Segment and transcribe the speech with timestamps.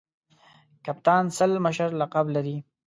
[0.85, 2.57] کپتان سل مشر لقب لري.